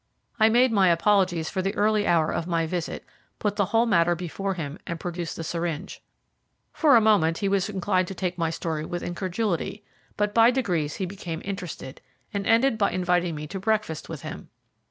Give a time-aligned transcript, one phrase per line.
[0.39, 3.05] I made my apologies for the early hour of my visit,
[3.37, 6.01] put the whole matter before him, and produced the syringe.
[6.73, 9.83] For a moment he was inclined to take my story with incredulity,
[10.17, 12.01] but by degrees he became interested,
[12.33, 14.49] and ended by inviting me to breakfast with him.